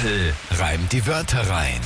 [0.00, 1.78] Tempel reimt die Wörter rein.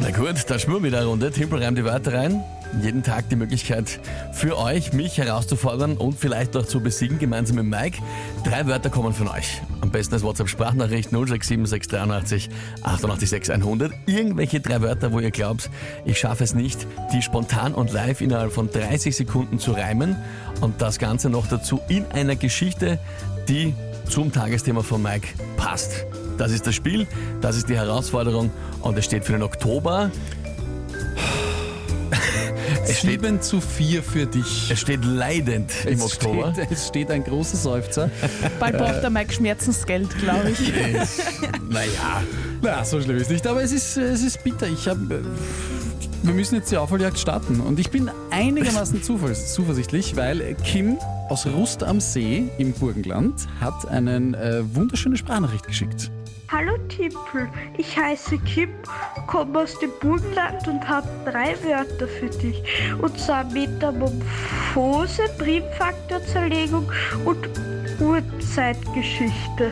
[0.00, 1.32] Na gut, da schwimmen wir wieder eine Runde.
[1.32, 2.44] Timpel reimt die Wörter rein.
[2.80, 3.98] Jeden Tag die Möglichkeit
[4.32, 7.98] für euch, mich herauszufordern und vielleicht auch zu besiegen, gemeinsam mit Mike.
[8.44, 9.62] Drei Wörter kommen von euch.
[9.80, 12.50] Am besten als WhatsApp-Sprachnachricht 067683
[12.82, 13.92] 886 100.
[14.06, 15.70] Irgendwelche drei Wörter, wo ihr glaubt,
[16.04, 20.16] ich schaffe es nicht, die spontan und live innerhalb von 30 Sekunden zu reimen.
[20.60, 23.00] Und das Ganze noch dazu in einer Geschichte,
[23.48, 23.74] die
[24.08, 25.26] zum Tagesthema von Mike
[25.56, 26.06] passt.
[26.42, 27.06] Das ist das Spiel,
[27.40, 30.10] das ist die Herausforderung und es steht für den Oktober.
[32.84, 34.68] Es steht, 7 zu 4 für dich.
[34.68, 36.52] es steht leidend im Es Oktober.
[36.52, 38.10] Steht, es steht ein großer Seufzer.
[38.58, 40.72] Bald braucht der Mike Schmerzensgeld, glaube ich.
[41.70, 42.22] Naja,
[42.60, 44.66] Na, so schlimm ist nicht, aber es ist, es ist bitter.
[44.66, 45.20] Ich hab, äh,
[46.24, 51.46] wir müssen jetzt die Aufholjagd starten und ich bin einigermaßen zuversichtlich, zuversichtlich weil Kim aus
[51.46, 56.10] Rust am See im Burgenland hat einen äh, wunderschöne Sprachnachricht geschickt.
[56.96, 58.68] Timpel, ich heiße Kim,
[59.26, 62.62] komme aus dem Burgenland und habe drei Wörter für dich.
[63.00, 66.90] Und zwar Metamorphose, Primfaktorzerlegung
[67.24, 67.48] und
[68.00, 69.70] Urzeitgeschichte.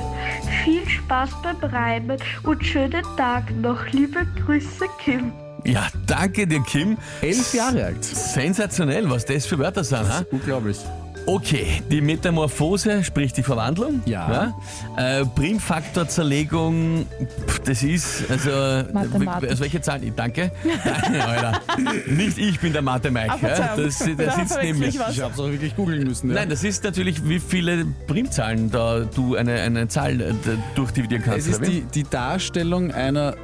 [0.64, 3.86] Viel Spaß beim Reimen und schönen Tag noch.
[3.92, 5.32] Liebe Grüße, Kim.
[5.64, 6.96] ja, danke dir, Kim.
[7.20, 8.04] Elf Jahre alt.
[8.04, 10.08] Sensationell, was das für Wörter sind.
[10.08, 10.22] Ha?
[10.30, 10.78] Unglaublich.
[11.26, 14.02] Okay, die Metamorphose, sprich die Verwandlung.
[14.06, 14.54] Ja.
[14.96, 17.06] Äh, Primfaktorzerlegung,
[17.46, 18.50] pf, das ist, also,
[18.92, 19.50] Mathematik.
[19.52, 20.00] aus welcher Zahl?
[20.16, 20.50] Danke.
[20.84, 21.60] Danke, Alter.
[22.08, 23.32] Nicht ich bin der Mathe-Mike.
[23.32, 23.76] Ah, Ja?
[23.76, 24.88] Das, der Da sitzt neben mir.
[24.88, 26.30] ich es auch wirklich googeln müssen.
[26.30, 26.36] Ja.
[26.36, 30.32] Nein, das ist natürlich, wie viele Primzahlen da du eine, eine Zahl äh,
[30.74, 31.46] durchdividieren kannst.
[31.46, 33.34] Es ist die, die Darstellung einer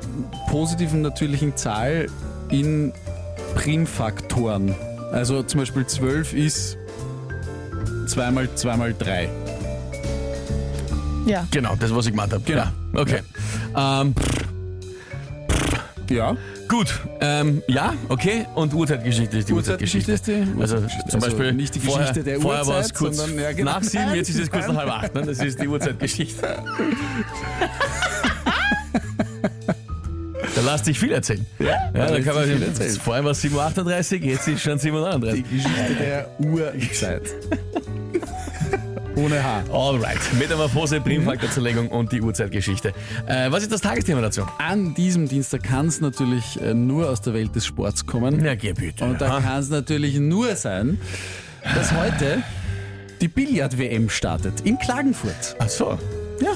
[0.51, 2.07] positiven natürlichen Zahl
[2.51, 2.93] in
[3.55, 4.75] Primfaktoren.
[5.13, 6.79] Also zum Beispiel 12 ist
[8.07, 9.29] 2 mal 2 mal 3.
[11.27, 11.47] Ja.
[11.51, 12.43] Genau, das, was ich gemeint habe.
[12.45, 12.63] Genau.
[12.63, 13.21] Ja, okay.
[13.77, 14.15] Ähm,
[16.09, 16.37] Ja,
[16.69, 18.47] gut, ähm, ja, okay.
[18.55, 20.13] Und Urzeitgeschichte ist die Urzeitgeschichte.
[20.13, 21.09] ist die Also Urzeitgeschichte.
[21.11, 23.53] zum Also Beispiel nicht die vorher, Geschichte der vorher war es Uhrzeit, kurz sondern- ja,
[23.53, 23.73] genau.
[23.73, 25.15] nach sieben, jetzt ist es kurz nach halb acht.
[25.17, 25.23] Ne?
[25.23, 26.57] Das ist die Urzeitgeschichte.
[30.55, 31.45] Da lass dich viel erzählen.
[31.59, 32.99] Ja, da lässt kann man sich viel erzählen.
[33.03, 37.23] Vorher war es 7.38 Uhr, jetzt ist schon 7.39 Die Geschichte der Urzeit.
[39.27, 39.65] Ohne H.
[39.73, 42.93] Alright, Metamorphose, Primfaktorzerlegung und die Urzeitgeschichte.
[43.27, 44.43] Äh, was ist das Tagesthema dazu?
[44.59, 48.45] An diesem Dienstag kann es natürlich äh, nur aus der Welt des Sports kommen.
[48.45, 49.05] Ja, geh bitte.
[49.05, 51.01] Und da kann es natürlich nur sein,
[51.75, 52.45] dass heute
[53.21, 55.57] die Billard-WM startet in Klagenfurt.
[55.59, 55.99] Ach so.
[56.41, 56.53] Ja.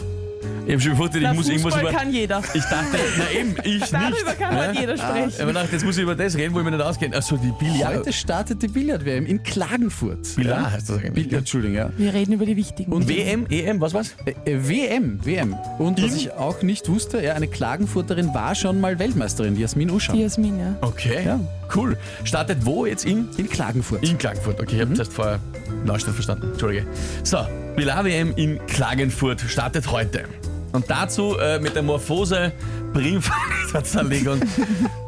[0.66, 1.90] Ich hab schon gefragt, ich Na, muss irgendwas über...
[1.90, 2.42] kann jeder.
[2.54, 3.92] Ich dachte, na eben, ich nicht.
[3.92, 4.68] Darüber kann Ja?
[4.68, 5.32] heute jeder sprechen.
[5.40, 7.16] Aber ich dachte, jetzt muss ich über das reden, wo ich mich nicht auskenne.
[7.16, 7.96] Achso, die Billard.
[7.98, 10.36] Heute startet die Billard-WM in Klagenfurt.
[10.36, 10.70] Billard ja.
[10.70, 11.12] heißt das eigentlich.
[11.26, 11.90] Billard, Entschuldigung, ja.
[11.96, 12.92] Wir reden über die wichtigen.
[12.92, 14.14] Und WM, EM, was war's?
[14.26, 15.54] Äh, äh, WM, WM.
[15.78, 19.90] Und was ich auch nicht wusste, ja, eine Klagenfurterin war schon mal Weltmeisterin, die Jasmin
[19.90, 20.16] Uschan.
[20.16, 20.76] Die Jasmin, ja.
[20.82, 21.40] Okay, Ja.
[21.74, 21.96] cool.
[22.24, 23.28] Startet wo jetzt in?
[23.38, 24.02] In Klagenfurt.
[24.08, 24.60] In Klagenfurt.
[24.60, 24.90] Okay, ich Mhm.
[24.90, 25.40] habe erst vorher
[25.84, 26.48] Neustadt verstanden.
[26.52, 26.86] Entschuldige.
[27.24, 27.38] So,
[27.76, 30.24] Billard WM in Klagenfurt startet heute.
[30.72, 32.52] Und dazu äh, Metamorphose,
[32.92, 34.40] Primfaktorzerlegung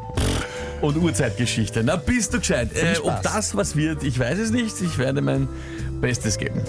[0.81, 1.83] und Urzeitgeschichte.
[1.85, 2.71] Na, bist du gescheit.
[2.75, 4.81] Äh, ob das was wird, ich weiß es nicht.
[4.81, 5.49] Ich werde mein
[6.01, 6.63] Bestes geben.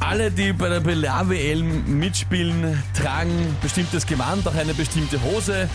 [0.00, 5.68] Alle, die bei der WM mitspielen, tragen bestimmtes Gewand, auch eine bestimmte Hose.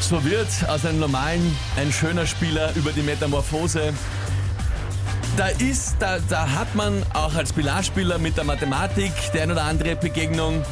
[0.00, 3.92] So wird aus einem normalen ein schöner Spieler über die Metamorphose.
[5.36, 9.64] Da ist, da, da hat man auch als Billardspieler mit der Mathematik die ein oder
[9.64, 10.64] andere Begegnung.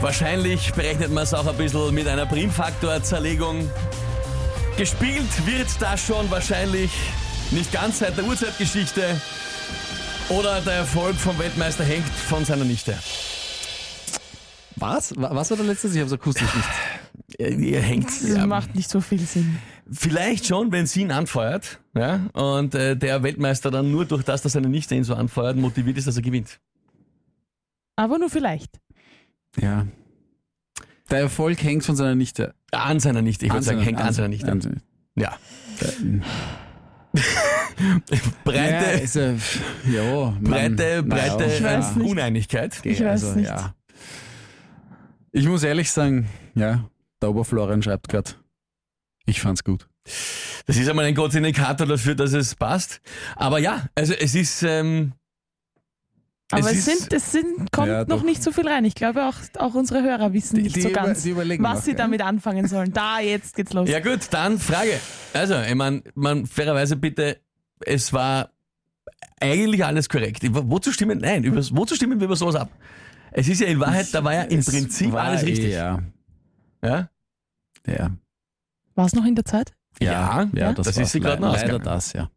[0.00, 3.70] Wahrscheinlich berechnet man es auch ein bisschen mit einer Primfaktorzerlegung.
[4.76, 6.90] Gespielt wird das schon wahrscheinlich
[7.50, 9.20] nicht ganz seit der Urzeitgeschichte.
[10.28, 12.98] Oder der Erfolg vom Weltmeister hängt von seiner Nichte.
[14.76, 15.14] Was?
[15.16, 15.88] Wa- Was war der letzte?
[15.88, 16.68] Ich habe es akustisch nicht.
[17.38, 18.06] Er, er hängt.
[18.06, 19.58] Das Ja, macht nicht so viel Sinn.
[19.90, 21.80] vielleicht schon, wenn sie ihn anfeuert.
[21.94, 25.56] Ja, und äh, der Weltmeister dann nur durch das, dass seine Nichte ihn so anfeuert,
[25.56, 26.58] motiviert ist, dass er gewinnt.
[27.96, 28.80] Aber nur vielleicht.
[29.60, 29.86] Ja.
[31.10, 32.54] Der Erfolg hängt von seiner Nichte.
[32.72, 34.50] An seiner Nichte, ich würde sagen, hängt an seiner Nichte.
[34.50, 34.76] an seiner-
[35.18, 35.36] Ja.
[37.12, 37.20] Ja,
[38.44, 39.34] Breite, ist, äh,
[39.90, 40.42] ja, Mann.
[40.42, 41.46] breite, breite
[41.98, 42.10] nicht.
[42.10, 42.78] Uneinigkeit.
[42.84, 43.48] Ich weiß also, nicht.
[43.48, 43.74] Ja.
[45.32, 46.88] Ich muss ehrlich sagen, ja,
[47.26, 48.30] der Oberflorian schreibt gerade,
[49.26, 49.88] ich fand's gut.
[50.66, 53.00] Das ist einmal ein guter Indikator dafür, dass es passt.
[53.34, 54.62] Aber ja, also es ist.
[54.62, 55.12] Ähm,
[56.52, 58.84] Aber Es es, ist- sind, es sind, kommt Ja, noch nicht so viel rein.
[58.84, 61.82] Ich glaube auch, auch unsere Hörer wissen nicht so über- ganz, die überlegen was noch,
[61.84, 61.96] sie ja.
[61.96, 62.92] damit anfangen sollen.
[62.92, 63.88] Da, jetzt geht's los.
[63.88, 65.00] ja gut, dann Frage.
[65.32, 67.40] Also, ich meine, man, fairerweise bitte,
[67.80, 68.50] es war
[69.40, 70.42] eigentlich alles korrekt.
[70.48, 72.70] Wozu stimmen, nein, über, wozu stimmen wir über sowas ab?
[73.32, 75.72] Es ist ja in Wahrheit, da war ja im Es Prinzip war alles richtig.
[75.72, 76.00] Ja.
[76.82, 77.10] Ja?
[77.86, 78.10] Ja.
[78.94, 79.72] War es noch in der Zeit?
[80.00, 82.28] Ja, ja, ja, das, das ist sie gerade noch Leider das, ja.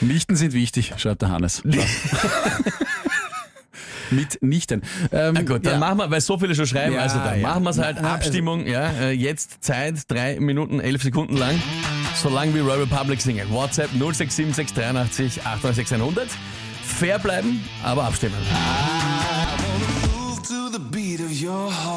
[0.00, 1.62] Nichten sind wichtig, schreibt der Hannes.
[4.10, 4.82] Mit Nichten.
[5.12, 5.78] Ähm, Na gut, dann ja.
[5.78, 7.48] machen wir, weil so viele schon schreiben, Ja, also dann ja.
[7.48, 7.96] machen wir es halt.
[8.00, 11.60] Na, also- Abstimmung, ja, äh, jetzt Zeit, drei Minuten, elf Sekunden lang.
[12.14, 13.50] So lang wie Royal Republic singen.
[13.50, 16.36] WhatsApp 067683 806
[16.82, 18.36] Fair bleiben, aber abstimmen.
[20.16, 21.87] Move to the beat of your heart.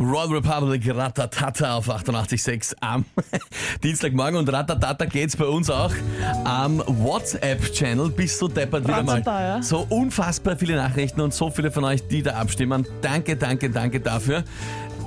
[0.00, 3.04] Royal Republic Ratatata auf 88.6 am
[3.82, 5.92] Dienstagmorgen und Ratatata geht's bei uns auch
[6.44, 8.08] am WhatsApp-Channel.
[8.08, 9.22] Bist du deppert wieder mal.
[9.22, 9.62] Ja.
[9.62, 12.86] So unfassbar viele Nachrichten und so viele von euch, die da abstimmen.
[13.02, 14.44] Danke, danke, danke dafür.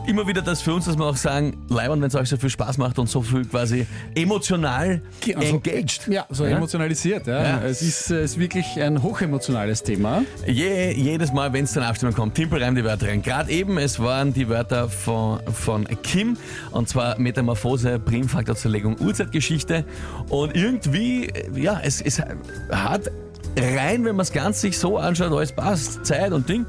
[0.08, 2.50] Immer wieder das für uns, dass wir auch sagen, leibern, wenn es euch so viel
[2.52, 5.02] Spaß macht und so viel quasi emotional
[5.36, 6.08] Also, engaged.
[6.08, 6.58] Ja, so Ja?
[6.58, 7.26] emotionalisiert.
[7.26, 7.42] Ja.
[7.44, 7.62] Ja.
[7.64, 10.24] Es ist, es ist wirklich ein hochemotionales Thema.
[10.46, 13.24] Je, jedes Mal, wenn es zur Abstimmung kommt, Timpel reimt die Wörter rein.
[13.24, 16.38] Gerade eben, es waren die Wörter von, von Kim,
[16.72, 19.86] und zwar Metamorphose, Primfaktor, Zerlegung, Urzeitgeschichte.
[20.30, 22.22] Und irgendwie, ja, es, es
[22.72, 23.10] hat
[23.58, 26.66] rein, wenn man es ganz sich so anschaut, alles passt, Zeit und Ding.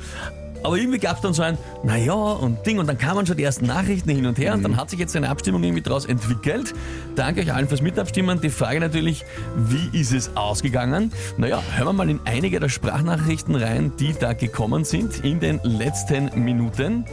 [0.67, 3.45] Aber irgendwie gab es dann so ein, naja, und Ding, und dann kamen schon die
[3.45, 6.75] ersten Nachrichten hin und her, und dann hat sich jetzt eine Abstimmung irgendwie daraus entwickelt.
[7.15, 8.41] Danke euch allen fürs Mitabstimmen.
[8.41, 9.25] Die Frage natürlich,
[9.55, 11.13] wie ist es ausgegangen?
[11.37, 15.61] Naja, hören wir mal in einige der Sprachnachrichten rein, die da gekommen sind in den
[15.63, 17.05] letzten Minuten.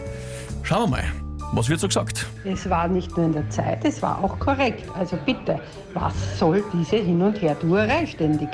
[0.64, 1.04] Schauen wir mal,
[1.52, 2.26] was wird so gesagt?
[2.46, 4.84] Es war nicht nur in der Zeit, es war auch korrekt.
[4.98, 5.60] Also bitte,
[5.94, 8.50] was soll diese Hin- und Herduerei ständig?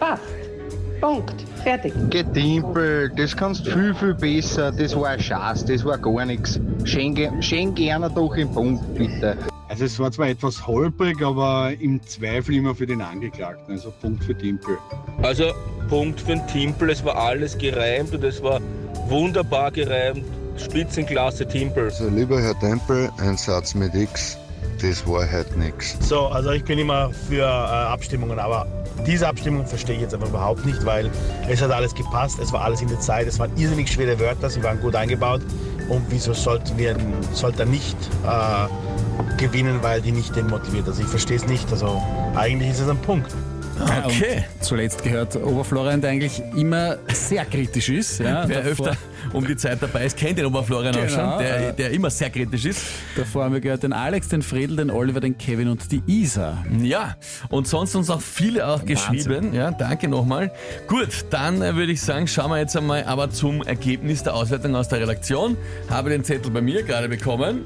[0.00, 0.47] Passt.
[1.00, 1.34] Punkt.
[1.62, 1.92] Fertig.
[2.10, 4.72] Getimpel, das kannst viel, viel besser.
[4.72, 6.60] Das war ein Schatz, das war gar nichts.
[6.84, 9.36] Schenke, schenk gerne doch im Punkt, bitte.
[9.68, 13.74] Also es war zwar etwas holprig, aber im Zweifel immer für den Angeklagten.
[13.74, 14.78] Also Punkt für Timpel.
[15.22, 15.52] Also
[15.88, 18.60] Punkt für den Timpel, es war alles gereimt und es war
[19.08, 20.24] wunderbar gereimt.
[20.56, 21.84] Spitzenklasse Timpel.
[21.84, 24.38] Also lieber Herr Tempel, ein Satz mit X,
[24.80, 25.96] das war halt nix.
[26.00, 28.66] So, also ich bin immer für äh, Abstimmungen, aber
[29.06, 31.10] diese Abstimmung verstehe ich jetzt einfach überhaupt nicht, weil
[31.48, 34.50] es hat alles gepasst, es war alles in der Zeit, es waren irrsinnig schwere Wörter,
[34.50, 35.40] sie waren gut eingebaut
[35.88, 36.96] und wieso sollten wir,
[37.32, 40.86] sollte er nicht äh, gewinnen, weil die nicht den motiviert.
[40.86, 42.02] Also ich verstehe es nicht, also
[42.34, 43.34] eigentlich ist es ein Punkt.
[43.80, 44.44] Okay.
[44.54, 48.20] Und zuletzt gehört Oberflorian, der eigentlich immer sehr kritisch ist.
[48.20, 48.96] Ja, Wer öfter
[49.32, 52.10] um die Zeit dabei ist, kennt den Oberflorian auch Genau, schon, der, äh, der immer
[52.10, 52.82] sehr kritisch ist.
[53.16, 56.64] davor haben wir gehört den Alex, den Fredel, den Oliver, den Kevin und die Isa.
[56.80, 57.16] Ja,
[57.50, 59.52] und sonst uns auch viele auch geschrieben.
[59.52, 60.50] Ja, danke nochmal.
[60.86, 64.74] Gut, dann äh, würde ich sagen, schauen wir jetzt einmal aber zum Ergebnis der Auswertung
[64.74, 65.56] aus der Redaktion.
[65.88, 67.62] Habe den Zettel bei mir gerade bekommen.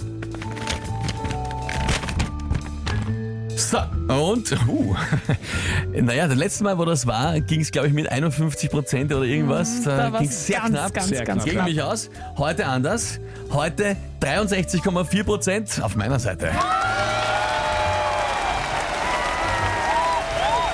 [3.56, 4.94] So, und, uh,
[6.00, 9.24] naja, das letzte Mal, wo das war, ging es, glaube ich, mit 51 Prozent oder
[9.24, 9.82] irgendwas.
[9.82, 10.94] Da, da ging es sehr ganz, knapp.
[10.94, 11.44] ganz, sehr knapp.
[11.44, 11.68] Gegen knapp.
[11.68, 12.10] mich aus.
[12.36, 13.20] Heute anders.
[13.50, 16.50] Heute 63,4 Prozent auf meiner Seite.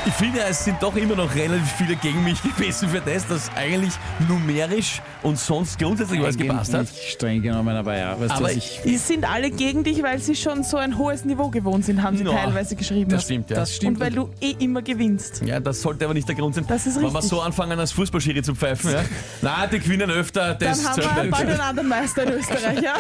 [0.08, 3.50] Ich finde, es sind doch immer noch relativ viele gegen mich gewesen für das, dass
[3.54, 3.92] eigentlich
[4.26, 6.88] numerisch und sonst grundsätzlich was gepasst hat.
[6.88, 8.18] Streng genommen, aber ja.
[8.18, 10.96] Weißt du, Aber was ich, Die sind alle gegen dich, weil sie schon so ein
[10.96, 13.10] hohes Niveau gewohnt sind, haben sie Ja, teilweise geschrieben.
[13.10, 13.56] Das stimmt, ja.
[13.56, 13.98] das stimmt.
[13.98, 15.42] Und weil du eh immer gewinnst.
[15.44, 16.64] ja, das sollte aber nicht der Grund sein.
[16.66, 17.28] Das ist Wenn wir richtig.
[17.28, 19.02] so anfangen, als Fußballschiri zu pfeifen, ja.
[19.42, 22.94] Na, die gewinnen öfter, das Dann haben wir bald einen anderen Meister in Österreich, ja?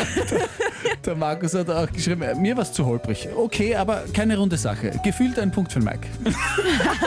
[1.06, 3.30] der Markus hat auch geschrieben, äh, mir war es zu holprig.
[3.34, 4.92] Okay, aber keine runde Sache.
[5.02, 6.06] Gefühlt ein Punkt für Mike.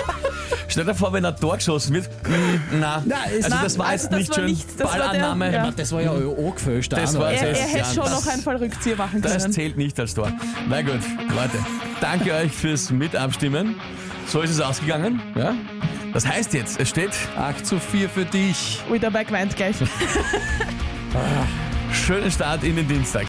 [0.67, 2.07] Stell dir vor, wenn ein Tor geschossen wird.
[2.27, 4.45] mm, Na, Nein, also Nein, das war also jetzt das nicht war schön.
[4.45, 5.71] nicht- das war der- Ballannahme, ja.
[5.71, 6.93] Das war ja auch gefälscht.
[6.93, 9.53] Das war- Er, das- er hätte ja, schon das- noch einen Fallrückzieher machen Das können.
[9.53, 10.31] zählt nicht als Tor.
[10.69, 10.99] Na gut,
[11.35, 11.57] Leute,
[11.99, 13.75] danke euch fürs Mitabstimmen.
[14.27, 15.21] So ist es ausgegangen.
[15.35, 15.53] Ja?
[16.13, 18.81] Das heißt jetzt, es steht 8 zu 4 für dich.
[18.89, 19.75] Ui, dabei gemeint gleich.
[21.91, 23.19] schönen Start in den Dienstag.